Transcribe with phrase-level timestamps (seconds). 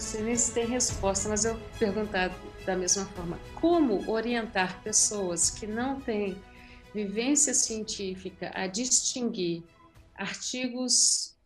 [0.00, 2.30] sei nem se tem resposta, mas eu perguntar
[2.64, 6.36] da mesma forma: como orientar pessoas que não têm
[6.94, 9.62] vivência científica a distinguir
[10.14, 11.36] artigos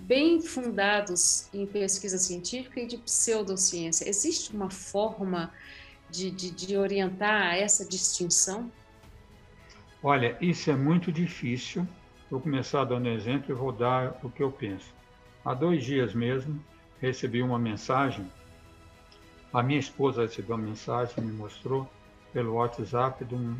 [0.00, 4.08] bem fundados em pesquisa científica e de pseudociência?
[4.08, 5.52] Existe uma forma
[6.10, 8.70] de, de, de orientar essa distinção?
[10.02, 11.86] Olha, isso é muito difícil.
[12.28, 14.92] Vou começar dando exemplo e vou dar o que eu penso.
[15.44, 16.62] Há dois dias mesmo,
[17.02, 18.24] recebi uma mensagem.
[19.52, 21.86] A minha esposa recebeu uma mensagem, me mostrou
[22.32, 23.54] pelo WhatsApp de um,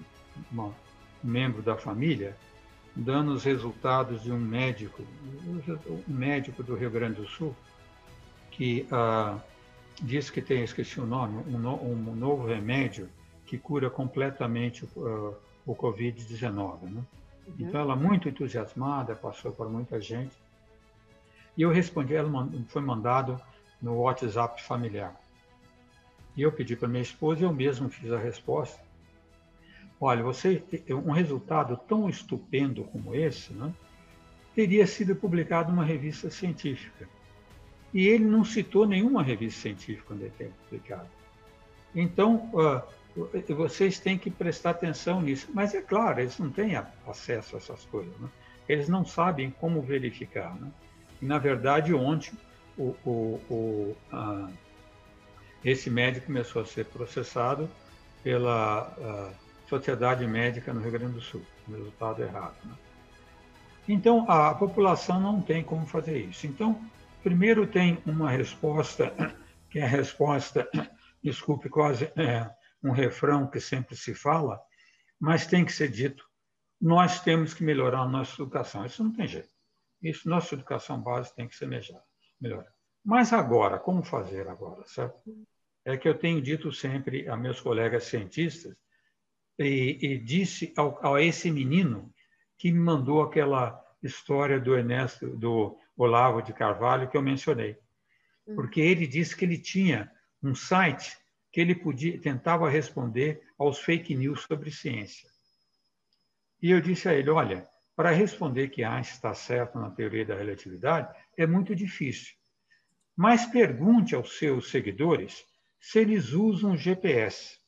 [0.51, 0.75] uma, um
[1.23, 2.35] membro da família
[2.95, 5.03] dando os resultados de um médico,
[5.47, 7.55] um médico do Rio Grande do Sul,
[8.51, 9.39] que ah,
[10.01, 13.09] diz que tem, esqueci o nome, um, no, um novo remédio
[13.47, 15.35] que cura completamente uh,
[15.67, 16.83] o Covid-19.
[16.83, 16.91] Né?
[16.91, 17.05] Uhum.
[17.59, 20.35] Então, ela muito entusiasmada, passou por muita gente.
[21.57, 23.41] E eu respondi, ela foi mandado
[23.81, 25.15] no WhatsApp familiar.
[26.37, 28.81] E eu pedi para minha esposa, eu mesmo fiz a resposta.
[30.01, 33.73] Olha, você um resultado tão estupendo como esse, né,
[34.55, 37.09] teria sido publicado numa revista científica.
[37.93, 41.09] E ele não citou nenhuma revista científica quando ele tem publicado.
[41.95, 42.83] Então, uh,
[43.55, 45.49] vocês têm que prestar atenção nisso.
[45.53, 46.73] Mas é claro, eles não têm
[47.07, 48.19] acesso a essas coisas.
[48.19, 48.29] Né?
[48.69, 50.55] Eles não sabem como verificar.
[50.55, 50.71] Né?
[51.23, 52.33] E, na verdade, ontem,
[52.77, 54.53] o, o, o, uh,
[55.65, 57.71] esse médico começou a ser processado
[58.23, 59.33] pela
[59.69, 61.43] Sociedade Médica no Rio Grande do Sul.
[61.69, 62.57] Resultado errado.
[62.65, 62.75] Né?
[63.89, 66.47] Então, a população não tem como fazer isso.
[66.47, 66.81] Então,
[67.23, 69.15] Primeiro tem uma resposta,
[69.71, 70.69] que é a resposta,
[71.23, 72.51] desculpe, quase é,
[72.83, 74.61] um refrão que sempre se fala,
[75.21, 76.25] mas tem que ser dito.
[76.81, 78.85] Nós temos que melhorar a nossa educação.
[78.85, 79.52] Isso não tem jeito.
[80.03, 82.73] Isso, nossa educação básica tem que ser melhorada.
[83.05, 85.23] Mas agora, como fazer agora, certo?
[85.85, 88.77] É que eu tenho dito sempre a meus colegas cientistas
[89.59, 92.13] e, e disse ao, a esse menino
[92.57, 97.77] que me mandou aquela história do Ernesto, do Olavo de Carvalho que eu mencionei,
[98.47, 98.55] hum.
[98.55, 100.11] porque ele disse que ele tinha
[100.43, 101.17] um site
[101.53, 105.29] que ele podia tentava responder aos fake news sobre ciência.
[106.61, 107.69] E eu disse a ele, olha,
[108.03, 112.35] para responder que Einstein está certo na teoria da relatividade é muito difícil.
[113.17, 115.45] Mas pergunte aos seus seguidores
[115.79, 117.61] se eles usam GPS.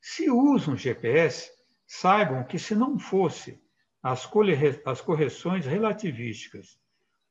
[0.00, 1.50] Se usam GPS,
[1.84, 3.60] saibam que se não fosse
[4.00, 6.78] as correções relativísticas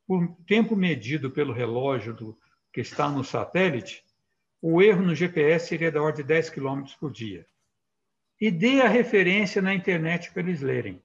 [0.05, 2.37] por tempo medido pelo relógio do,
[2.73, 4.03] que está no satélite,
[4.61, 7.47] o erro no GPS seria da ordem de 10 km por dia.
[8.41, 11.04] E dê a referência na internet para eles lerem.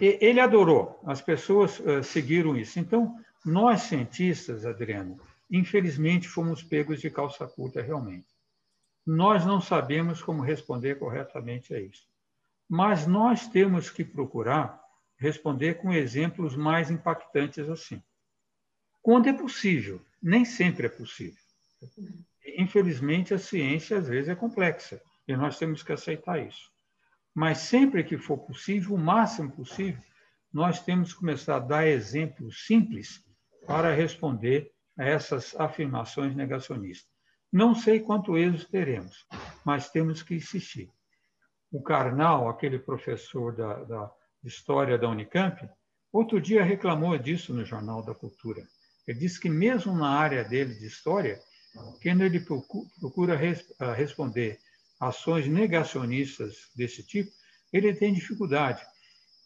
[0.00, 2.78] Ele adorou, as pessoas uh, seguiram isso.
[2.78, 8.26] Então, nós cientistas, Adriano, infelizmente fomos pegos de calça curta realmente.
[9.06, 12.06] Nós não sabemos como responder corretamente a isso.
[12.68, 14.82] Mas nós temos que procurar
[15.16, 18.02] responder com exemplos mais impactantes assim.
[19.02, 21.42] Quando é possível, nem sempre é possível.
[22.56, 26.72] Infelizmente, a ciência às vezes é complexa e nós temos que aceitar isso.
[27.34, 30.00] Mas sempre que for possível, o máximo possível,
[30.52, 33.24] nós temos que começar a dar exemplos simples
[33.66, 37.12] para responder a essas afirmações negacionistas.
[37.52, 39.26] Não sei quanto êxito teremos,
[39.64, 40.90] mas temos que insistir.
[41.72, 44.12] O Karnal, aquele professor da, da
[44.44, 45.68] História da Unicamp,
[46.12, 48.62] outro dia reclamou disso no Jornal da Cultura.
[49.06, 51.40] Ele disse que mesmo na área dele de História,
[52.00, 53.38] quando ele procura
[53.80, 54.58] ah, responder
[55.08, 57.30] ações negacionistas desse tipo,
[57.72, 58.82] ele tem dificuldade,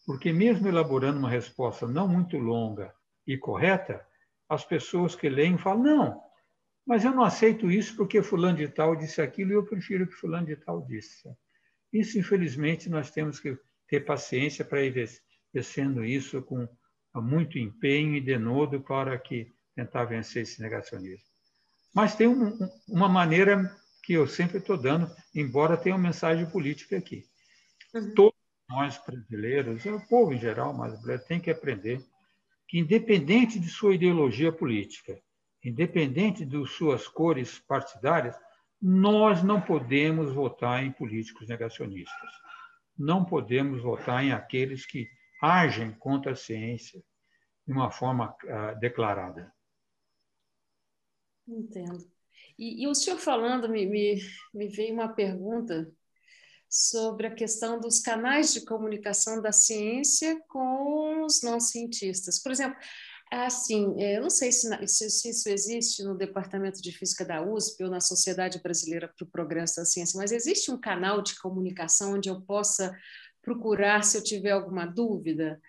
[0.07, 2.95] porque mesmo elaborando uma resposta não muito longa
[3.27, 4.07] e correta,
[4.49, 6.23] as pessoas que leem falam, não,
[6.87, 10.15] mas eu não aceito isso porque fulano de tal disse aquilo e eu prefiro que
[10.15, 11.29] fulano de tal disse.
[11.93, 15.11] Isso, infelizmente, nós temos que ter paciência para ir
[15.53, 16.69] vencendo isso com
[17.15, 21.27] muito empenho e denodo para que tentar vencer esse negacionismo.
[21.95, 22.57] Mas tem um,
[22.89, 23.71] uma maneira
[24.09, 27.27] que eu sempre estou dando, embora tenha uma mensagem política aqui.
[27.93, 28.15] Uhum.
[28.15, 32.03] Todos nós brasileiros, o povo em geral, mas brasileiro, tem que aprender
[32.67, 35.21] que, independente de sua ideologia política,
[35.63, 38.35] independente de suas cores partidárias,
[38.81, 42.31] nós não podemos votar em políticos negacionistas
[42.99, 45.07] não podemos votar em aqueles que
[45.41, 47.01] agem contra a ciência
[47.65, 49.55] de uma forma uh, declarada.
[51.47, 52.18] Entendo.
[52.59, 54.21] E, e, o senhor falando, me, me,
[54.53, 55.91] me veio uma pergunta
[56.69, 62.43] sobre a questão dos canais de comunicação da ciência com os não cientistas.
[62.43, 62.77] Por exemplo,
[63.31, 63.95] Ah, sim.
[63.99, 67.85] É, eu não sei se, se, se, isso existe no Departamento de Física da USP
[67.85, 72.15] ou na Sociedade Brasileira para o Progresso da Ciência, mas existe um canal de comunicação
[72.15, 72.97] onde eu possa
[73.43, 75.61] procurar se eu tiver alguma dúvida?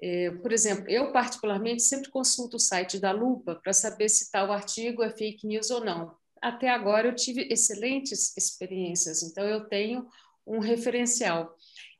[0.00, 4.52] É, por exemplo, eu particularmente sempre consulto o site da Lupa para saber se tal
[4.52, 6.14] artigo é fake news ou não.
[6.42, 10.06] Até agora eu tive excelentes experiências, então eu tenho
[10.46, 11.54] um referencial.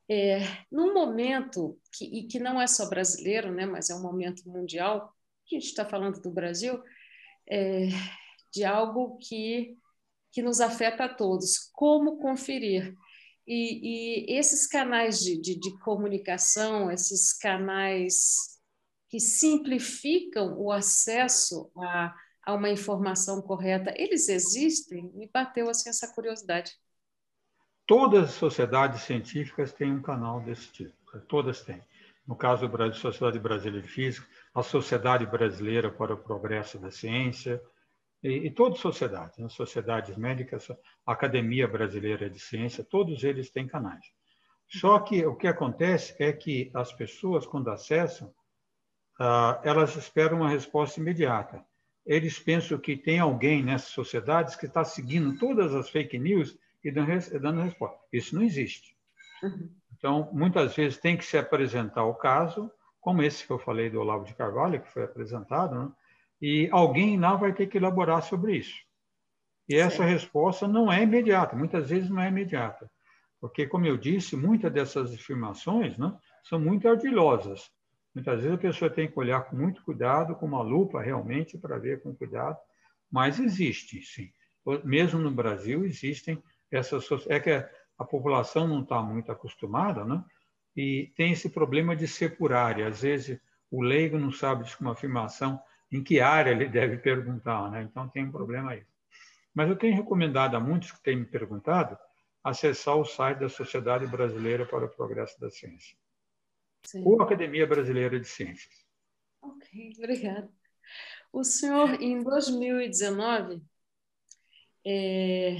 [0.08, 0.38] É,
[0.70, 5.12] num momento que, e que não é só brasileiro, né, mas é um momento mundial,
[5.46, 6.80] a gente está falando do Brasil,
[7.48, 7.88] é,
[8.52, 9.76] de algo que,
[10.32, 11.70] que nos afeta a todos.
[11.72, 12.94] Como conferir?
[13.46, 18.56] E, e esses canais de, de, de comunicação, esses canais
[19.08, 22.14] que simplificam o acesso a,
[22.46, 25.10] a uma informação correta, eles existem?
[25.12, 26.72] Me bateu assim essa curiosidade.
[27.84, 30.94] Todas as sociedades científicas têm um canal desse tipo,
[31.28, 31.82] todas têm.
[32.26, 37.60] No caso Brasil, Sociedade Brasileira de Física, a Sociedade Brasileira para o Progresso da Ciência,
[38.22, 39.48] e, e todas as sociedades, né?
[39.48, 40.68] sociedades médicas,
[41.06, 44.04] a Academia Brasileira de Ciência, todos eles têm canais.
[44.68, 48.34] Só que o que acontece é que as pessoas, quando acessam,
[49.20, 51.64] ah, elas esperam uma resposta imediata.
[52.06, 56.90] Eles pensam que tem alguém nessas sociedades que está seguindo todas as fake news e
[56.90, 57.98] dando resposta.
[58.12, 58.96] Isso não existe.
[59.42, 59.70] Uhum.
[59.98, 62.70] Então, muitas vezes tem que se apresentar o caso,
[63.00, 65.92] como esse que eu falei do Olavo de Carvalho, que foi apresentado, né?
[66.40, 68.76] e alguém lá vai ter que elaborar sobre isso.
[69.68, 72.88] E essa resposta não é imediata, muitas vezes não é imediata.
[73.40, 77.70] Porque, como eu disse, muitas dessas afirmações né, são muito ardilosas.
[78.16, 81.76] Muitas vezes a pessoa tem que olhar com muito cuidado, com uma lupa realmente, para
[81.76, 82.56] ver com cuidado.
[83.12, 84.32] Mas existe, sim.
[84.82, 90.24] Mesmo no Brasil, existem essas é que a população não está muito acostumada, né?
[90.74, 92.88] E tem esse problema de ser por área.
[92.88, 93.38] Às vezes
[93.70, 95.60] o leigo não sabe de uma afirmação
[95.92, 97.82] em que área ele deve perguntar, né?
[97.82, 98.82] Então tem um problema aí.
[99.54, 101.98] Mas eu tenho recomendado a muitos que têm me perguntado
[102.42, 105.98] acessar o site da Sociedade Brasileira para o Progresso da Ciência.
[106.86, 107.02] Sim.
[107.04, 108.86] Ou Academia Brasileira de Ciências.
[109.42, 110.50] Ok, obrigada.
[111.32, 113.62] O senhor, em 2019,
[114.86, 115.56] é,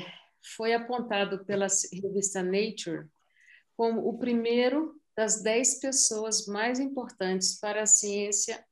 [0.55, 3.09] foi apontado pela revista Nature
[3.77, 8.65] como o primeiro das dez pessoas mais importantes para a ciência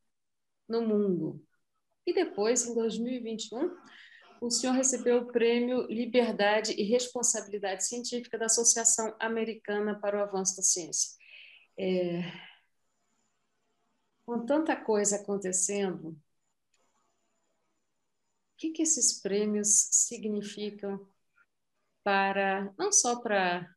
[0.69, 1.45] no mundo.
[2.07, 3.77] E depois, em 2021,
[4.41, 10.57] o senhor recebeu o prêmio Liberdade e Responsabilidade Científica da Associação Americana para o Avanço
[10.57, 11.17] da Ciência.
[11.79, 12.23] É...
[14.27, 16.17] Com tanta coisa acontecendo, o
[18.57, 21.07] que, que esses prêmios significam
[22.03, 23.75] para não só para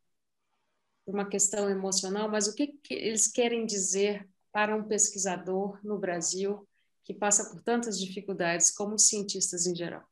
[1.06, 6.68] uma questão emocional, mas o que, que eles querem dizer para um pesquisador no Brasil
[7.04, 10.04] que passa por tantas dificuldades, como os cientistas em geral?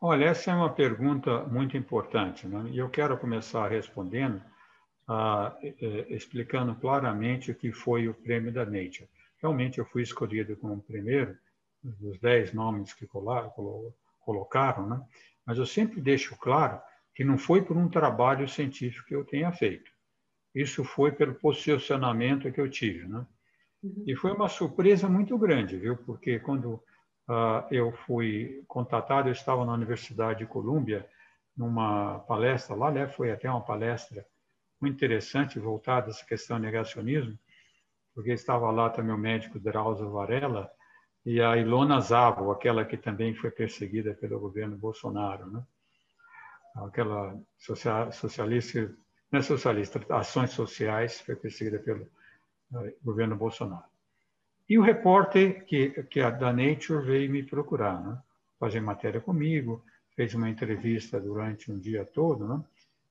[0.00, 2.70] Olha, essa é uma pergunta muito importante, né?
[2.70, 4.42] e eu quero começar respondendo,
[5.08, 5.56] ah,
[6.10, 9.08] explicando claramente o que foi o prêmio da Nature.
[9.40, 11.36] Realmente, eu fui escolhido como primeiro
[11.82, 13.08] dos dez nomes que
[14.20, 15.02] colocaram, né?
[15.46, 16.78] mas eu sempre deixo claro
[17.14, 19.90] que não foi por um trabalho científico que eu tenha feito.
[20.54, 23.26] Isso foi pelo posicionamento que eu tive, né?
[23.82, 24.04] Uhum.
[24.06, 25.96] E foi uma surpresa muito grande, viu?
[25.96, 26.74] Porque quando
[27.28, 31.08] uh, eu fui contatado, eu estava na Universidade de Colômbia
[31.56, 33.08] numa palestra lá, né?
[33.08, 34.26] Foi até uma palestra
[34.80, 37.38] muito interessante voltada a essa questão do negacionismo,
[38.14, 40.70] porque estava lá também o médico Drauzio Varela,
[41.24, 45.62] e a Ilona Zavo, aquela que também foi perseguida pelo governo Bolsonaro, né?
[46.76, 47.38] aquela
[48.10, 48.94] socialista,
[49.30, 52.04] não é socialista, ações sociais, foi perseguida pelo
[52.72, 53.84] uh, governo Bolsonaro.
[54.68, 58.18] E o repórter que, que a da Nature veio me procurar, né?
[58.58, 62.46] fazer matéria comigo, fez uma entrevista durante um dia todo.
[62.46, 62.64] Né?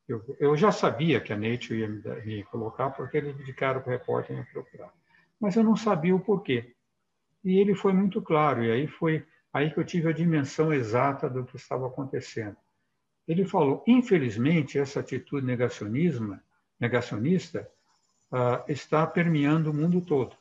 [0.07, 3.89] Eu, eu já sabia que a Nature ia me, me colocar, porque eles indicaram para
[3.89, 4.93] o repórter me procurar.
[5.39, 6.73] Mas eu não sabia o porquê.
[7.43, 11.29] E ele foi muito claro, e aí foi aí que eu tive a dimensão exata
[11.29, 12.55] do que estava acontecendo.
[13.27, 16.39] Ele falou: infelizmente, essa atitude negacionismo,
[16.79, 17.69] negacionista
[18.31, 20.35] uh, está permeando o mundo todo.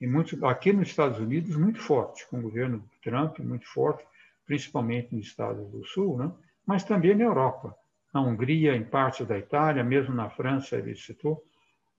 [0.00, 4.04] E muito, aqui nos Estados Unidos, muito forte, com o governo Trump, muito forte,
[4.44, 6.32] principalmente nos Estados do Sul, né?
[6.66, 7.76] mas também na Europa.
[8.12, 11.42] Na Hungria, em parte da Itália, mesmo na França, ele citou,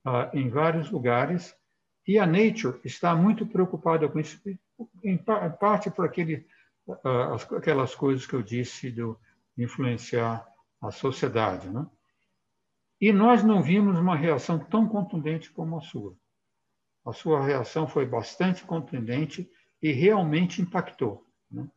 [0.06, 1.56] uh, em vários lugares,
[2.08, 4.40] e a Nature está muito preocupada com isso,
[5.04, 6.46] em parte por aquele,
[7.06, 9.18] ah, aquelas coisas que eu disse do
[9.58, 10.46] influenciar
[10.82, 11.70] a sociedade.
[11.70, 11.86] Né?
[13.00, 16.16] E nós não vimos uma reação tão contundente como a sua.
[17.06, 19.50] A sua reação foi bastante contundente
[19.82, 21.26] e realmente impactou.
[21.50, 21.70] Né?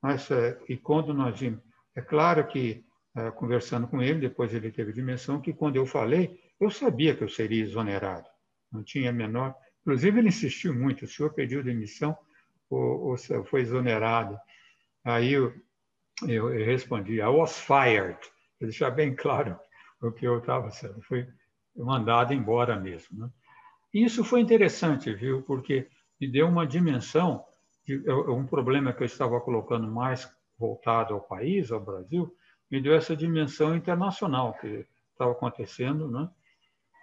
[0.00, 1.60] Mas, é, e quando nós vimos,
[1.94, 2.84] é claro que,
[3.20, 7.22] é, conversando com ele, depois ele teve dimensão, que quando eu falei, eu sabia que
[7.22, 8.26] eu seria exonerado.
[8.72, 9.54] Não tinha menor.
[9.82, 12.16] Inclusive, ele insistiu muito: o senhor pediu demissão
[12.68, 14.38] ou, ou foi exonerado?
[15.04, 15.52] Aí eu,
[16.26, 18.18] eu, eu respondi: I was fired.
[18.58, 19.58] Para deixar bem claro
[20.02, 21.00] o que eu estava sendo.
[21.02, 21.26] Fui
[21.76, 23.18] mandado embora mesmo.
[23.18, 23.30] Né?
[23.92, 25.42] Isso foi interessante, viu?
[25.42, 25.88] Porque
[26.20, 27.44] me deu uma dimensão
[27.84, 32.32] de um problema que eu estava colocando mais voltado ao país, ao Brasil,
[32.70, 36.28] me deu essa dimensão internacional que estava acontecendo, né?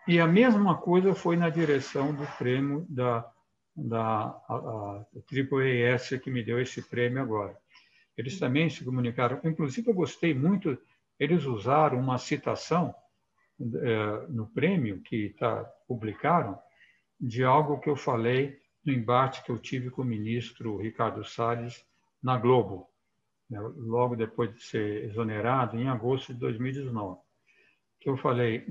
[0.07, 3.29] E a mesma coisa foi na direção do prêmio da,
[3.75, 7.57] da AAAS que me deu esse prêmio agora.
[8.17, 10.77] Eles também se comunicaram, inclusive eu gostei muito,
[11.19, 12.95] eles usaram uma citação
[13.59, 16.57] é, no prêmio que tá, publicaram
[17.19, 21.85] de algo que eu falei no embate que eu tive com o ministro Ricardo Salles
[22.23, 22.89] na Globo,
[23.49, 27.19] né, logo depois de ser exonerado, em agosto de 2019.
[27.99, 28.65] Que eu falei,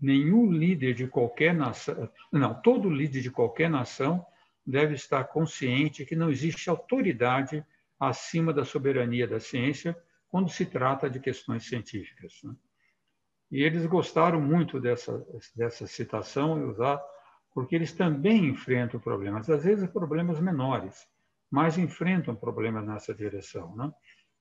[0.00, 4.24] nenhum líder de qualquer nação, não, todo líder de qualquer nação
[4.66, 7.64] deve estar consciente que não existe autoridade
[7.98, 9.96] acima da soberania da ciência
[10.28, 12.40] quando se trata de questões científicas.
[12.44, 12.54] Né?
[13.50, 17.02] E eles gostaram muito dessa, dessa citação, usar,
[17.54, 21.08] porque eles também enfrentam problemas, às vezes problemas menores,
[21.50, 23.74] mas enfrentam problemas nessa direção.
[23.74, 23.92] Né?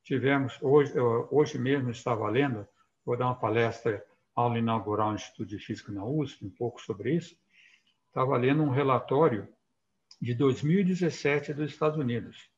[0.04, 0.94] Tivemos, hoje,
[1.32, 2.68] hoje mesmo estava lendo,
[3.06, 4.04] vou dar uma palestra,
[4.36, 7.36] aula inaugural no Instituto de Física na USP, um pouco sobre isso,
[8.08, 9.48] estava lendo um relatório
[10.22, 12.50] de 2017 dos Estados Unidos.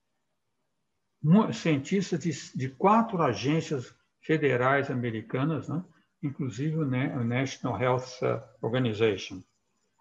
[1.54, 5.84] Cientistas de, de quatro agências federais americanas, né,
[6.24, 9.44] inclusive o National Health Organization,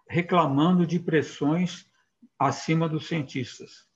[0.09, 1.91] reclamando de pressões
[2.39, 3.88] acima dos cientistas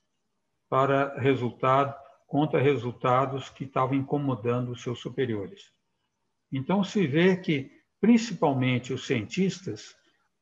[0.72, 1.94] para resultado
[2.26, 5.70] contra resultados que estavam incomodando os seus superiores.
[6.50, 9.94] Então se vê que principalmente os cientistas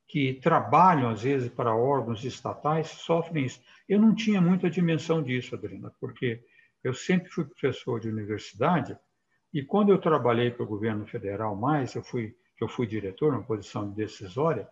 [0.07, 3.59] que trabalham às vezes para órgãos estatais sofrem isso.
[3.89, 6.41] Eu não tinha muita dimensão disso, Adriana, porque
[6.81, 8.97] eu sempre fui professor de universidade
[9.53, 13.43] e quando eu trabalhei para o governo federal mais, eu fui, eu fui diretor, uma
[13.43, 14.65] posição decisória,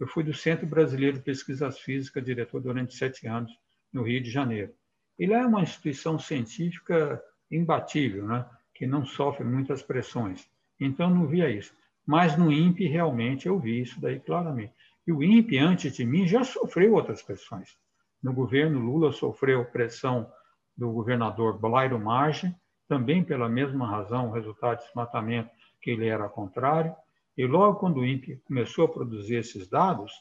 [0.00, 3.52] eu fui do Centro Brasileiro de Pesquisas Físicas, diretor durante sete anos,
[3.92, 4.74] no Rio de Janeiro.
[5.18, 8.44] Ele é uma instituição científica imbatível, né?
[8.74, 10.48] que não sofre muitas pressões.
[10.80, 11.72] Então, não via isso.
[12.04, 14.72] Mas no INPE, realmente, eu vi isso daí claramente.
[15.06, 17.76] E o INPE, antes de mim, já sofreu outras pressões.
[18.22, 20.30] No governo Lula, sofreu pressão
[20.76, 22.54] do governador Blairo Marge,
[22.88, 26.94] também pela mesma razão, o resultado de desmatamento, que ele era contrário.
[27.36, 30.12] E logo quando o INPE começou a produzir esses dados,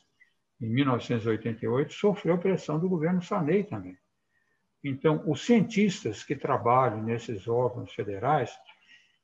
[0.62, 3.98] em 1988, sofreu pressão do governo Sarney também.
[4.84, 8.52] Então, os cientistas que trabalham nesses órgãos federais,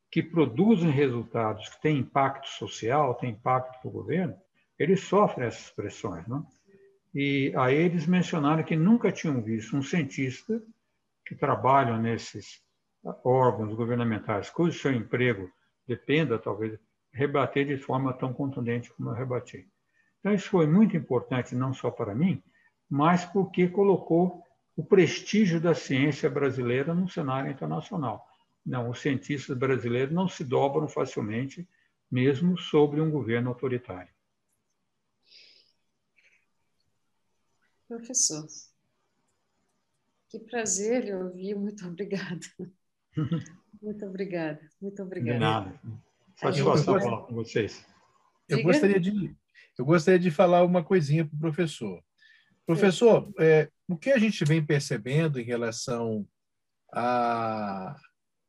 [0.09, 4.35] que produzem resultados que têm impacto social, têm impacto para o governo,
[4.77, 6.25] eles sofrem essas pressões.
[6.27, 6.47] Não?
[7.13, 10.61] E aí eles mencionaram que nunca tinham visto um cientista
[11.25, 12.61] que trabalha nesses
[13.23, 15.51] órgãos governamentais cujo seu emprego
[15.87, 16.79] dependa, talvez,
[17.11, 19.67] rebater de forma tão contundente como eu rebati.
[20.19, 22.43] Então, isso foi muito importante, não só para mim,
[22.89, 24.43] mas porque colocou
[24.79, 28.25] o prestígio da ciência brasileira no cenário internacional.
[28.65, 31.67] Não, os cientistas brasileiros não se dobram facilmente,
[32.09, 34.13] mesmo sobre um governo autoritário.
[37.89, 38.47] Professor,
[40.29, 42.39] que prazer lhe ouvir, muito obrigada.
[43.81, 45.33] Muito obrigada, muito obrigada.
[45.33, 45.81] De nada.
[46.35, 47.85] Satisfação falar com vocês.
[48.49, 49.33] Eu gostaria, de,
[49.77, 52.03] eu gostaria de falar uma coisinha para o professor.
[52.65, 56.27] Professor, é, o que a gente vem percebendo em relação
[56.93, 57.99] a,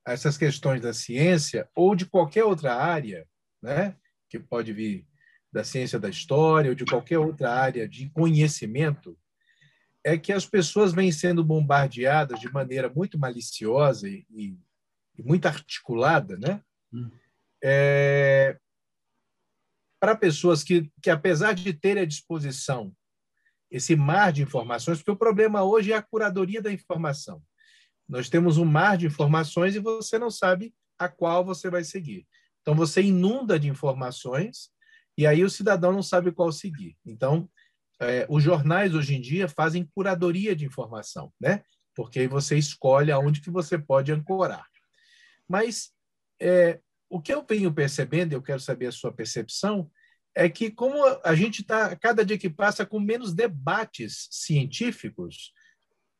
[0.06, 3.26] a, essas questões da ciência ou de qualquer outra área,
[3.62, 3.96] né,
[4.28, 5.06] que pode vir
[5.50, 9.18] da ciência da história ou de qualquer outra área de conhecimento,
[10.04, 14.58] é que as pessoas vêm sendo bombardeadas de maneira muito maliciosa e, e,
[15.16, 16.62] e muito articulada, né?
[16.92, 17.10] Hum.
[17.64, 18.58] É,
[19.98, 22.94] para pessoas que, que, apesar de terem à disposição
[23.70, 27.42] esse mar de informações, porque o problema hoje é a curadoria da informação.
[28.08, 32.26] Nós temos um mar de informações e você não sabe a qual você vai seguir.
[32.60, 34.70] Então, você inunda de informações
[35.16, 36.96] e aí o cidadão não sabe qual seguir.
[37.06, 37.48] Então,
[38.00, 41.62] é, os jornais hoje em dia fazem curadoria de informação, né?
[41.94, 44.66] Porque aí você escolhe aonde que você pode ancorar.
[45.48, 45.90] Mas
[46.40, 49.90] é, o que eu venho percebendo, eu quero saber a sua percepção,
[50.34, 55.52] é que como a gente está, cada dia que passa, com menos debates científicos,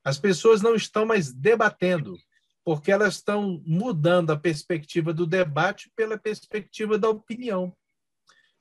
[0.05, 2.17] as pessoas não estão mais debatendo,
[2.65, 7.75] porque elas estão mudando a perspectiva do debate pela perspectiva da opinião.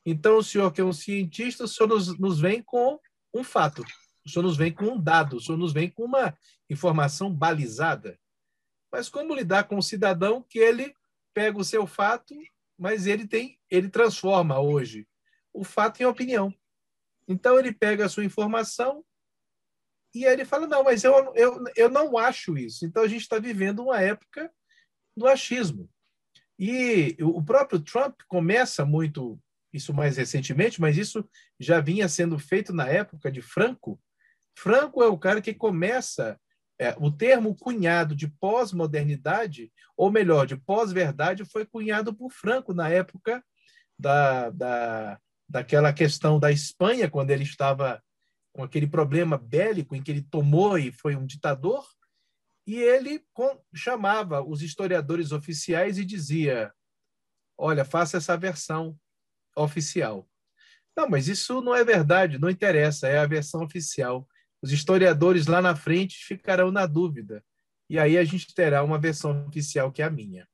[0.06, 3.00] Então, o senhor, que é um cientista, o senhor nos, nos vem com
[3.34, 3.84] um fato,
[4.26, 6.38] o senhor nos vem com um dado, o senhor nos vem com uma
[6.70, 8.18] informação balizada.
[8.92, 10.94] Mas como lidar com um cidadão que ele
[11.34, 12.34] pega o seu fato,
[12.78, 15.08] mas ele tem, ele transforma hoje
[15.60, 16.54] o fato em opinião.
[17.28, 19.04] Então ele pega a sua informação
[20.16, 22.86] e aí ele fala não, mas eu, eu, eu não acho isso.
[22.86, 24.50] Então a gente está vivendo uma época
[25.16, 25.90] do achismo.
[26.58, 29.40] E o próprio Trump começa muito
[29.72, 31.28] isso mais recentemente, mas isso
[31.60, 34.02] já vinha sendo feito na época de Franco.
[34.58, 36.40] Franco é o cara que começa
[36.80, 42.90] é, o termo cunhado de pós-modernidade, ou melhor, de pós-verdade, foi cunhado por Franco na
[42.90, 43.44] época
[43.98, 48.02] da, da, daquela questão da Espanha, quando ele estava
[48.54, 51.86] com aquele problema bélico em que ele tomou e foi um ditador,
[52.68, 56.72] e ele com, chamava os historiadores oficiais e dizia:
[57.58, 58.96] Olha, faça essa versão
[59.56, 60.30] oficial.
[60.96, 64.28] Não, mas isso não é verdade, não interessa, é a versão oficial.
[64.62, 67.44] Os historiadores lá na frente ficarão na dúvida.
[67.90, 70.48] E aí a gente terá uma versão oficial que é a minha.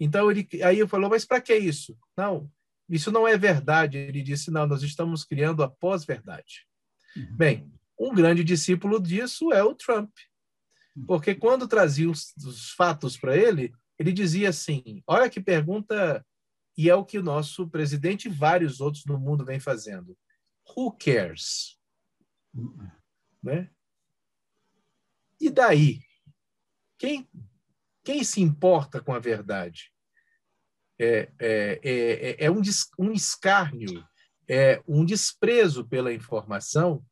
[0.00, 1.98] Então ele aí eu falou, mas para que isso?
[2.16, 2.50] Não,
[2.88, 3.98] isso não é verdade.
[3.98, 6.66] Ele disse, não, nós estamos criando a pós-verdade.
[7.16, 7.36] Uhum.
[7.36, 10.10] Bem, um grande discípulo disso é o Trump.
[11.06, 16.24] Porque quando trazia os, os fatos para ele, ele dizia assim: olha que pergunta,
[16.76, 20.16] e é o que o nosso presidente e vários outros no mundo vem fazendo.
[20.76, 21.78] Who cares?
[22.54, 22.90] Uhum.
[23.42, 23.70] Né?
[25.40, 26.00] E daí?
[26.98, 27.28] Quem,
[28.04, 29.92] quem se importa com a verdade?
[30.98, 32.60] É, é, é, é um,
[32.98, 34.04] um escárnio,
[34.48, 37.04] é um desprezo pela informação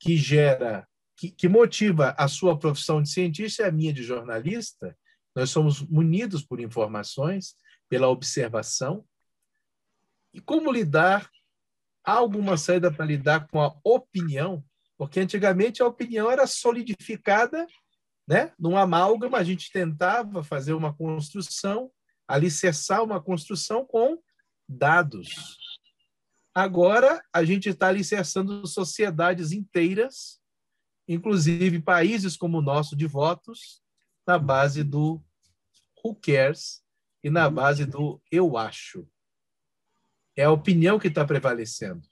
[0.00, 4.96] que gera, que, que motiva a sua profissão de cientista e a minha de jornalista.
[5.34, 7.54] Nós somos munidos por informações,
[7.88, 9.04] pela observação.
[10.32, 11.28] E como lidar?
[12.04, 14.64] Há alguma saída para lidar com a opinião?
[14.96, 17.66] Porque antigamente a opinião era solidificada
[18.28, 18.52] né?
[18.58, 21.90] num amálgama, a gente tentava fazer uma construção,
[22.28, 24.22] alicerçar uma construção com
[24.68, 25.56] dados.
[26.54, 30.38] Agora, a gente está alicerçando sociedades inteiras,
[31.08, 33.82] inclusive países como o nosso de votos,
[34.26, 35.24] na base do
[36.04, 36.82] who cares
[37.24, 39.08] e na base do eu acho.
[40.36, 42.06] É a opinião que está prevalecendo.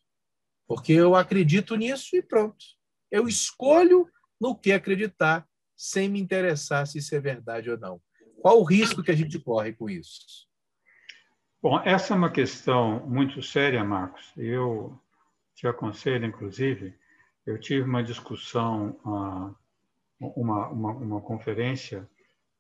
[0.67, 2.65] Porque eu acredito nisso e pronto.
[3.11, 8.01] Eu escolho no que acreditar, sem me interessar se isso é verdade ou não.
[8.47, 10.47] Qual o risco que a gente corre com isso?
[11.61, 14.33] Bom, essa é uma questão muito séria, Marcos.
[14.37, 14.97] Eu
[15.53, 16.95] te aconselho, inclusive,
[17.45, 19.51] eu tive uma discussão, ah,
[20.21, 22.09] uma, uma, uma conferência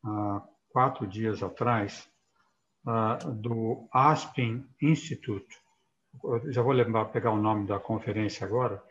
[0.05, 2.11] há quatro dias atrás,
[2.85, 5.57] ah, do Aspen Institute.
[6.25, 8.83] Eu já vou lembrar, pegar o nome da conferência agora,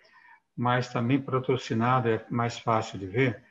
[0.56, 3.44] mas também patrocinada, é mais fácil de ver,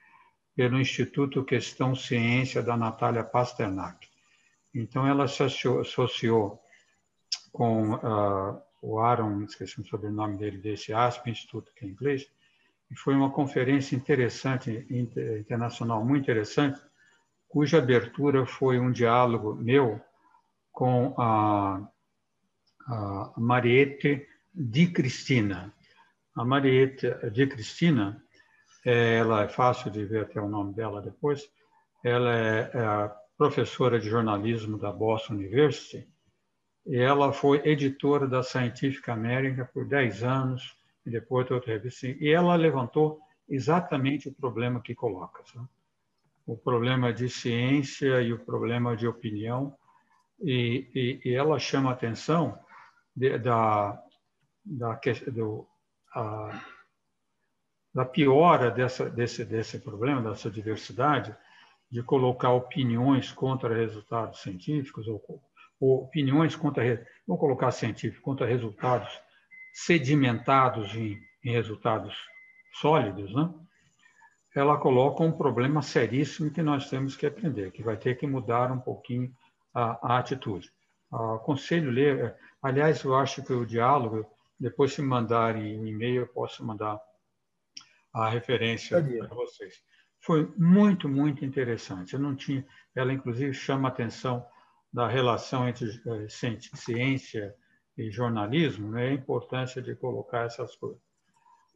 [0.54, 4.08] pelo Instituto Questão Ciência da Natália Pasternak.
[4.74, 6.60] Então, ela se associou
[7.52, 12.28] com uh, o Aaron, esqueci o sobrenome dele, desse ASP Instituto, que é inglês,
[12.90, 16.80] e foi uma conferência interessante, internacional muito interessante,
[17.48, 20.00] cuja abertura foi um diálogo meu
[20.72, 21.88] com a,
[22.86, 25.72] a Mariette Di Cristina.
[26.36, 28.23] A Marieta de Cristina,
[28.84, 31.48] ela é fácil de ver até o nome dela depois,
[32.02, 36.06] ela é, é professora de jornalismo da Boston University
[36.86, 42.06] e ela foi editora da Scientific American por 10 anos e depois outra revista.
[42.06, 45.42] E ela levantou exatamente o problema que coloca.
[45.46, 45.66] Sabe?
[46.46, 49.74] O problema de ciência e o problema de opinião.
[50.40, 52.58] E, e, e ela chama atenção
[53.16, 53.98] de, da,
[54.64, 55.00] da,
[55.32, 55.66] do,
[56.14, 56.60] a,
[57.94, 61.34] da piora dessa, desse, desse problema, dessa diversidade,
[61.90, 65.22] de colocar opiniões contra resultados científicos, ou,
[65.78, 66.82] ou opiniões contra,
[67.26, 69.08] vamos colocar científicos, contra resultados
[69.72, 72.16] sedimentados em, em resultados
[72.80, 73.48] sólidos, né?
[74.56, 78.70] ela coloca um problema seríssimo que nós temos que aprender, que vai ter que mudar
[78.70, 79.32] um pouquinho
[79.72, 80.70] a, a atitude.
[81.12, 84.26] Aconselho ler, aliás, eu acho que o diálogo,
[84.58, 87.00] depois, se mandarem um e-mail, eu posso mandar
[88.14, 89.82] a referência para vocês.
[90.20, 92.14] Foi muito, muito interessante.
[92.14, 94.46] Eu não tinha, ela inclusive chama a atenção
[94.92, 97.54] da relação entre eh, ciência
[97.98, 101.02] e jornalismo, né, a importância de colocar essas coisas.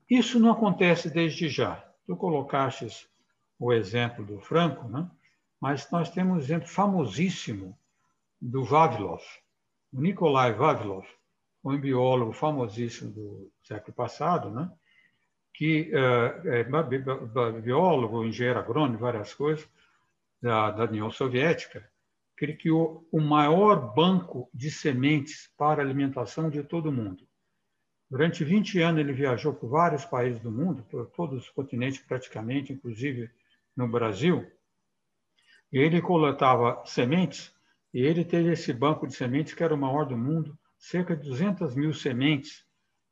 [0.09, 1.85] Isso não acontece desde já.
[2.07, 3.09] Tu colocaste
[3.59, 5.11] o exemplo do Franco, né?
[5.61, 7.77] mas nós temos um exemplo famosíssimo
[8.41, 9.23] do Vavilov.
[9.93, 11.05] O Nikolai Vavilov,
[11.65, 14.71] um biólogo famosíssimo do século passado, né?
[15.59, 16.63] Que é,
[17.61, 19.69] biólogo, engenheiro agrônomo, várias coisas,
[20.41, 21.85] da, da União Soviética,
[22.37, 27.27] criou o maior banco de sementes para alimentação de todo o mundo.
[28.09, 32.73] Durante 20 anos, ele viajou por vários países do mundo, por todos os continentes praticamente,
[32.73, 33.29] inclusive
[33.77, 34.49] no Brasil.
[35.73, 37.53] E ele coletava sementes,
[37.93, 41.29] e ele teve esse banco de sementes que era o maior do mundo, cerca de
[41.29, 42.65] 200 mil sementes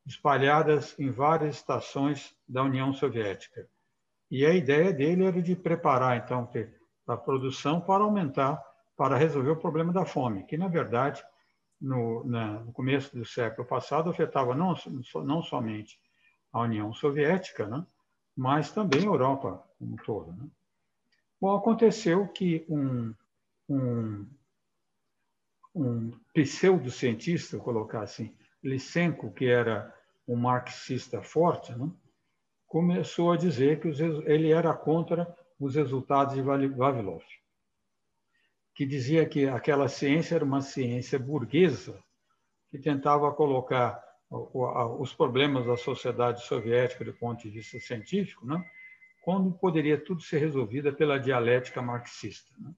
[0.06, 3.68] espalhadas em várias estações da União Soviética.
[4.30, 6.48] E a ideia dele era de preparar, então,
[7.06, 8.62] a produção para aumentar,
[8.96, 11.22] para resolver o problema da fome, que, na verdade,
[11.80, 14.74] no, na, no começo do século passado afetava não,
[15.24, 16.00] não somente
[16.52, 17.84] a União Soviética, né,
[18.34, 20.32] mas também a Europa como um todo.
[20.32, 20.48] Né.
[21.40, 23.14] Bom, aconteceu que um,
[23.68, 24.26] um,
[25.74, 29.94] um pseudo-cientista, colocar assim, Lysenko, que era
[30.26, 31.90] um marxista forte, né,
[32.66, 37.22] começou a dizer que os, ele era contra os resultados de Vavilov
[38.76, 41.98] que dizia que aquela ciência era uma ciência burguesa,
[42.70, 48.62] que tentava colocar os problemas da sociedade soviética do ponto de vista científico, né?
[49.22, 52.52] quando poderia tudo ser resolvido pela dialética marxista.
[52.58, 52.70] Né?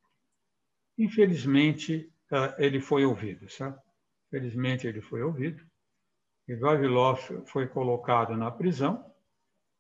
[0.97, 3.83] Infelizmente, eh, ele foi ouvido, certo?
[4.31, 5.65] Felizmente, ele foi ouvido.
[6.47, 9.05] E Vavilov foi colocado na prisão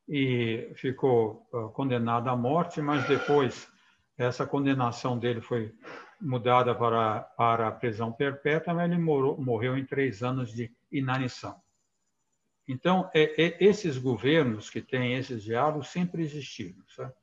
[0.09, 3.71] e ficou eh, condenado à morte, mas depois
[4.17, 5.75] essa condenação dele foi
[6.21, 11.61] mudada para, para a prisão perpétua, mas ele morou, morreu em três anos de inanição.
[12.67, 16.83] Então, é, é, esses governos que têm esses diálogos sempre existiram.
[16.89, 17.15] Sabe?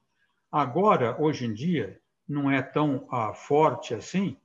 [0.52, 4.40] Agora, hoje em dia, não é tão ah, forte assim,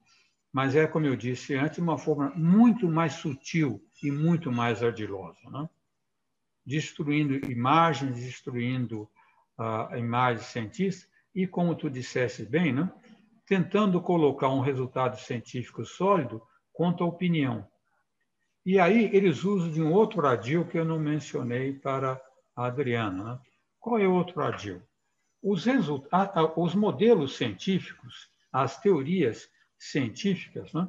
[0.53, 5.39] mas é, como eu disse antes, uma forma muito mais sutil e muito mais ardilosa.
[5.51, 5.69] Né?
[6.67, 9.09] Destruindo imagens, destruindo
[9.57, 12.93] ah, imagens científicas, e, como tu disseste bem, né?
[13.47, 17.67] tentando colocar um resultado científico sólido contra a opinião.
[18.67, 22.21] E aí eles usam de um outro adil que eu não mencionei para
[22.57, 23.25] a Adriana.
[23.25, 23.41] Né?
[23.79, 24.83] Qual é o outro adil?
[25.43, 25.65] Os,
[26.57, 29.49] os modelos científicos, as teorias
[29.81, 30.89] científicas, né?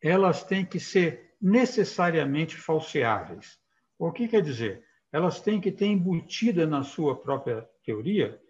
[0.00, 3.58] elas têm que ser necessariamente falseáveis.
[3.98, 4.84] O que quer dizer?
[5.10, 8.40] Elas têm que ter embutida na sua própria teoria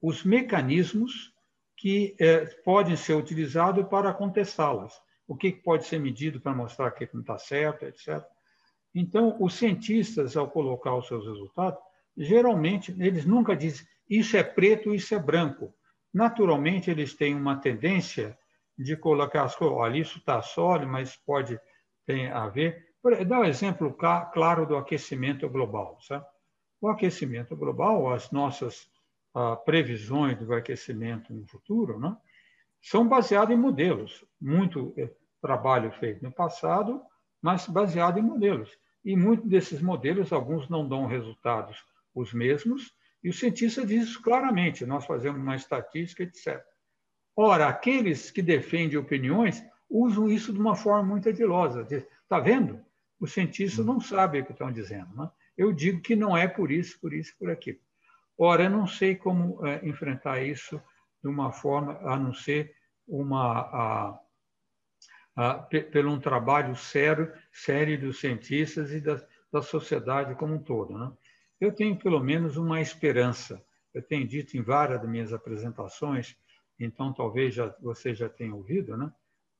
[0.00, 1.32] os mecanismos
[1.76, 5.00] que é, podem ser utilizados para contestá-las.
[5.26, 8.22] O que pode ser medido para mostrar que não está certo, etc.
[8.94, 11.80] Então, os cientistas, ao colocar os seus resultados,
[12.16, 15.74] geralmente, eles nunca dizem isso é preto, isso é branco.
[16.12, 18.36] Naturalmente, eles têm uma tendência
[18.78, 21.58] de colocar as coisas, olha, isso está sólido, mas pode
[22.06, 22.92] ter a ver.
[23.26, 25.98] Dá um exemplo claro do aquecimento global.
[26.00, 26.24] Sabe?
[26.80, 28.88] O aquecimento global, as nossas
[29.64, 32.14] previsões do aquecimento no futuro, né,
[32.82, 34.24] são baseadas em modelos.
[34.40, 37.00] Muito eh, trabalho feito no passado,
[37.40, 38.70] mas baseado em modelos.
[39.04, 41.82] E muitos desses modelos, alguns não dão resultados
[42.14, 46.62] os mesmos, e o cientista diz isso claramente, nós fazemos uma estatística, etc.
[47.36, 51.86] Ora, aqueles que defendem opiniões usam isso de uma forma muito adilosa.
[51.90, 52.84] Está vendo?
[53.20, 55.14] Os cientistas não sabem o que estão dizendo.
[55.14, 55.30] Né?
[55.56, 57.78] Eu digo que não é por isso, por isso, por aquilo.
[58.36, 60.80] Ora, eu não sei como é, enfrentar isso
[61.22, 62.74] de uma forma a não ser
[63.06, 64.20] uma a,
[65.36, 70.98] a, pelo um trabalho sério, sério dos cientistas e da, da sociedade como um todo.
[70.98, 71.12] Né?
[71.60, 73.64] Eu tenho pelo menos uma esperança.
[73.94, 76.36] Eu tenho dito em várias das minhas apresentações,
[76.84, 79.12] então talvez já, você já tenha ouvido, né?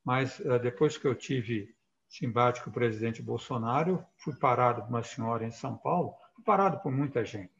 [0.05, 1.75] mas é, depois que eu tive
[2.21, 6.79] embate com o presidente Bolsonaro, fui parado por uma senhora em São Paulo, fui parado
[6.81, 7.53] por muita gente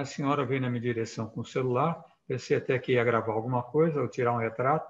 [0.00, 3.64] a senhora veio na minha direção com o celular, pensei até que ia gravar alguma
[3.64, 4.88] coisa ou tirar um retrato,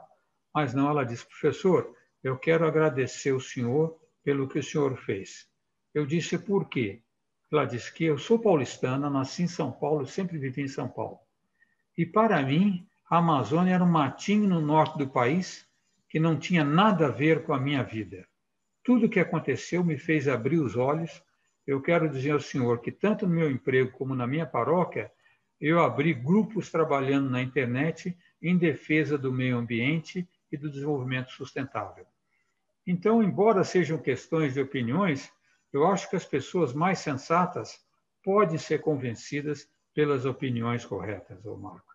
[0.54, 5.48] mas não, ela disse, professor, eu quero agradecer o senhor pelo que o senhor fez.
[5.94, 7.02] Eu disse, por quê?
[7.50, 11.18] Ela disse que eu sou paulistana, nasci em São Paulo, sempre vivi em São Paulo.
[11.96, 15.66] E para mim, a Amazônia era um matinho no norte do país
[16.08, 18.26] que não tinha nada a ver com a minha vida.
[18.82, 21.22] Tudo o que aconteceu me fez abrir os olhos
[21.68, 25.12] eu quero dizer ao senhor que, tanto no meu emprego como na minha paróquia,
[25.60, 32.06] eu abri grupos trabalhando na internet em defesa do meio ambiente e do desenvolvimento sustentável.
[32.86, 35.30] Então, embora sejam questões de opiniões,
[35.70, 37.84] eu acho que as pessoas mais sensatas
[38.24, 41.87] podem ser convencidas pelas opiniões corretas, ô Marco.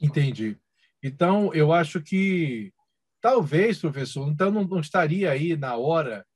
[0.00, 0.58] Entendi.
[1.02, 2.72] Então, eu acho que
[3.20, 6.26] talvez, professor, então não, não estaria aí na hora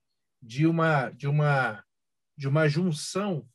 [0.42, 1.84] de uma de uma
[2.36, 3.46] de uma junção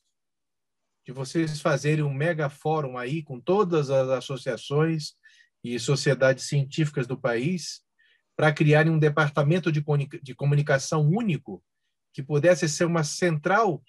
[1.05, 5.13] de vocês fazerem um mega fórum aí com todas as associações
[5.63, 7.81] e sociedades científicas do país
[8.35, 9.83] para criarem um departamento de,
[10.21, 11.63] de comunicação único
[12.13, 13.83] que pudesse ser uma central,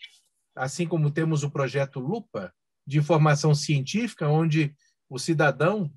[0.54, 2.52] assim como temos o projeto Lupa,
[2.86, 4.74] de informação científica, onde
[5.08, 5.92] o cidadão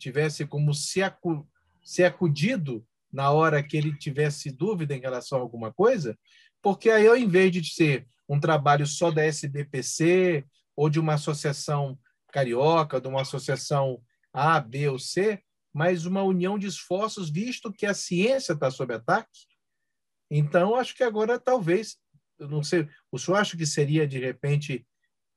[0.00, 1.46] tivesse como se, acu
[1.82, 6.18] se acudido na hora que ele tivesse dúvida em relação a alguma coisa,
[6.62, 10.44] porque aí, ao invés de ser um trabalho só da SBPC
[10.76, 11.98] ou de uma associação
[12.32, 14.00] carioca, de uma associação
[14.32, 18.94] A, B ou C, mas uma união de esforços, visto que a ciência está sob
[18.94, 19.46] ataque.
[20.30, 21.96] Então, acho que agora talvez,
[22.38, 24.86] não sei, o senhor acha que seria de repente,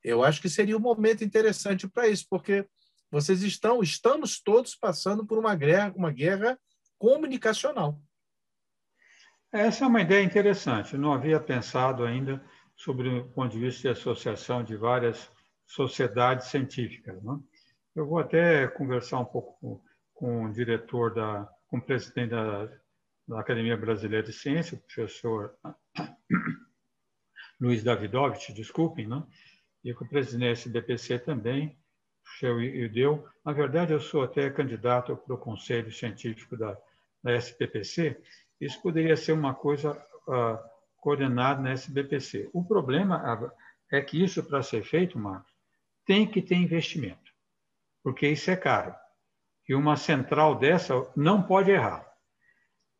[0.02, 2.66] eu acho que seria um momento interessante para isso, porque
[3.14, 6.58] vocês estão, estamos todos passando por uma guerra, uma guerra
[6.98, 8.02] comunicacional.
[9.52, 10.94] Essa é uma ideia interessante.
[10.94, 15.30] Eu não havia pensado ainda sobre o ponto de vista de associação de várias
[15.64, 17.22] sociedades científicas.
[17.22, 17.38] Né?
[17.94, 19.80] Eu vou até conversar um pouco com,
[20.12, 22.66] com o diretor, da, com o presidente da,
[23.28, 25.54] da Academia Brasileira de Ciência, o professor
[27.60, 29.22] Luiz Davidovich, desculpem, né?
[29.84, 31.78] e com o presidente da SBPC também,
[32.42, 33.26] o Deu.
[33.44, 36.76] Na verdade, eu sou até candidato para o Conselho Científico da,
[37.22, 38.20] da SPPC.
[38.60, 39.92] Isso poderia ser uma coisa
[40.26, 40.58] uh,
[40.96, 42.50] coordenada na SBPC.
[42.52, 43.52] O problema
[43.90, 45.52] é que isso, para ser feito, Marcos,
[46.06, 47.32] tem que ter investimento,
[48.02, 48.94] porque isso é caro.
[49.68, 52.06] E uma central dessa não pode errar.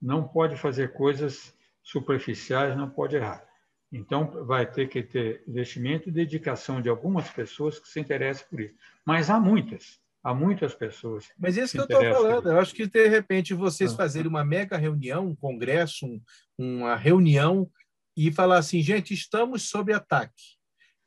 [0.00, 3.46] Não pode fazer coisas superficiais, não pode errar.
[3.92, 8.60] Então, vai ter que ter investimento e dedicação de algumas pessoas que se interessam por
[8.60, 8.74] isso.
[9.06, 11.28] Mas há muitas, há muitas pessoas.
[11.38, 13.96] Mas isso que, que eu estou falando, eu acho que, de repente, vocês ah.
[13.96, 16.20] fazerem uma mega reunião, um congresso, um,
[16.58, 17.70] uma reunião,
[18.16, 20.56] e falar assim, gente, estamos sob ataque.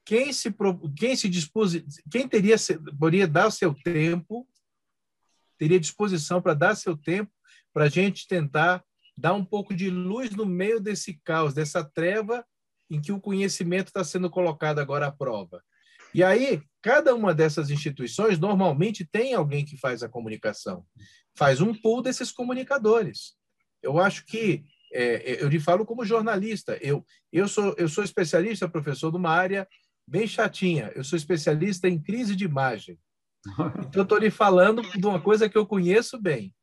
[0.05, 0.53] Quem se,
[0.95, 1.73] quem se dispôs,
[2.09, 2.55] quem teria,
[2.97, 4.47] poderia dar o seu tempo,
[5.57, 7.31] teria disposição para dar seu tempo
[7.73, 8.83] para a gente tentar
[9.17, 12.45] dar um pouco de luz no meio desse caos, dessa treva
[12.89, 15.61] em que o conhecimento está sendo colocado agora à prova.
[16.13, 20.85] E aí, cada uma dessas instituições normalmente tem alguém que faz a comunicação,
[21.35, 23.33] faz um pool desses comunicadores.
[23.81, 26.77] Eu acho que é, é eu lhe falo como jornalista.
[26.81, 29.67] Eu, eu, sou, eu sou especialista, professor, de uma área
[30.07, 30.91] bem chatinha.
[30.95, 32.97] Eu sou especialista em crise de imagem.
[33.87, 36.53] Então, estou lhe falando de uma coisa que eu conheço bem.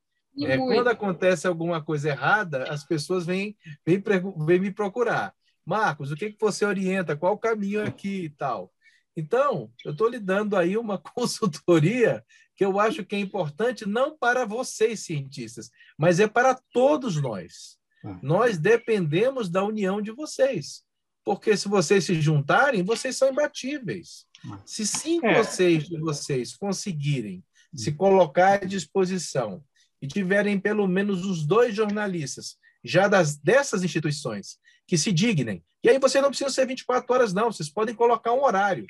[0.42, 3.56] É, quando acontece alguma coisa errada, as pessoas vêm,
[3.86, 4.02] vêm,
[4.44, 5.32] vêm me procurar.
[5.64, 7.16] Marcos, o que, que você orienta?
[7.16, 8.72] Qual o caminho aqui e tal?
[9.16, 12.24] Então, eu estou lhe dando aí uma consultoria
[12.56, 17.78] que eu acho que é importante não para vocês, cientistas, mas é para todos nós.
[18.04, 18.18] Ah.
[18.22, 20.84] Nós dependemos da união de vocês.
[21.24, 24.26] Porque se vocês se juntarem, vocês são imbatíveis.
[24.48, 24.60] Ah.
[24.64, 25.38] Se cinco é.
[25.38, 27.42] ou seis de vocês conseguirem
[27.74, 29.64] se colocar à disposição
[30.00, 35.64] e tiverem pelo menos os dois jornalistas já das, dessas instituições que se dignem.
[35.82, 38.86] E aí você não precisa ser 24 horas, não, vocês podem colocar um horário.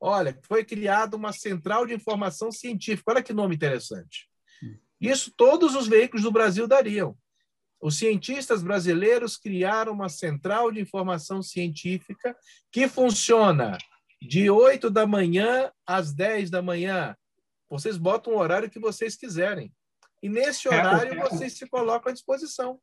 [0.00, 3.12] Olha, foi criada uma central de informação científica.
[3.12, 4.28] Olha que nome interessante.
[5.00, 7.16] Isso todos os veículos do Brasil dariam.
[7.80, 12.36] Os cientistas brasileiros criaram uma central de informação científica
[12.72, 13.78] que funciona
[14.20, 17.16] de 8 da manhã às 10 da manhã.
[17.70, 19.72] Vocês botam o horário que vocês quiserem.
[20.20, 22.80] E nesse é, horário vocês se colocam à disposição.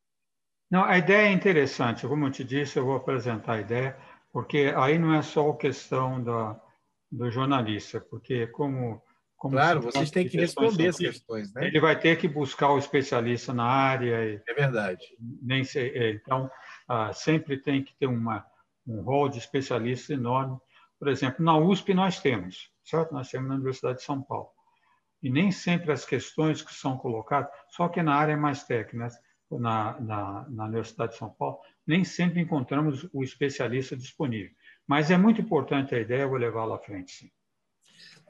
[0.69, 2.07] Não, a ideia é interessante.
[2.07, 3.97] Como eu te disse, eu vou apresentar a ideia,
[4.31, 6.59] porque aí não é só a questão da,
[7.11, 9.01] do jornalista, porque como
[9.37, 11.67] como claro, vocês têm que responder as questões, né?
[11.67, 14.25] Ele vai ter que buscar o especialista na área.
[14.25, 15.05] E, é verdade.
[15.19, 16.49] Nem sei, é, então,
[16.87, 18.43] ah, sempre tem que ter uma,
[18.87, 20.57] um rol de especialistas enorme.
[20.97, 23.13] Por exemplo, na USP nós temos, certo?
[23.13, 24.49] Nós temos na Universidade de São Paulo.
[25.21, 29.09] E nem sempre as questões que são colocadas, só que na área mais técnica,
[29.51, 34.51] na, na, na Universidade de São Paulo, nem sempre encontramos o especialista disponível.
[34.87, 37.31] Mas é muito importante a ideia, eu vou levá-la à frente, sim.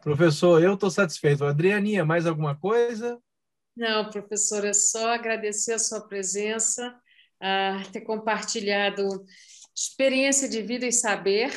[0.01, 1.43] Professor, eu estou satisfeito.
[1.43, 3.19] Adrianinha, mais alguma coisa?
[3.75, 6.95] Não, professor, é só agradecer a sua presença,
[7.41, 9.25] a ter compartilhado
[9.75, 11.51] experiência de vida e saber.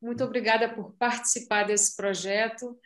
[0.00, 2.78] Muito obrigada por participar desse projeto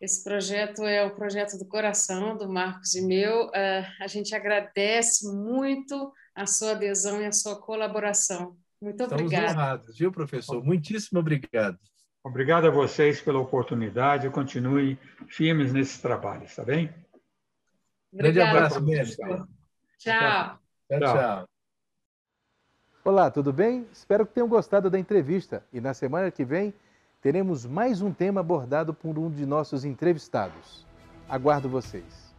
[0.00, 3.48] Esse projeto é o projeto do coração do Marcos e meu.
[3.48, 8.56] Uh, a gente agradece muito a sua adesão e a sua colaboração.
[8.80, 9.46] Muito Estamos obrigada.
[9.46, 10.64] Estamos honrados, viu, professor?
[10.64, 11.78] Muitíssimo obrigado.
[12.24, 16.92] Obrigado a vocês pela oportunidade e continuem firmes nesses trabalhos, tá bem?
[18.10, 19.26] Grande abraço, mestre.
[19.98, 20.58] Tchau.
[20.88, 21.48] Tchau, tchau.
[23.04, 23.86] Olá, tudo bem?
[23.92, 26.74] Espero que tenham gostado da entrevista e na semana que vem
[27.20, 30.86] teremos mais um tema abordado por um de nossos entrevistados.
[31.28, 32.29] Aguardo vocês.